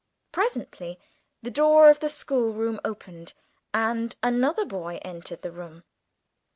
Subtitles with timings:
[0.31, 0.99] Presently
[1.43, 3.35] the door of the schoolroom opened,
[3.71, 5.83] and another boy entered the room.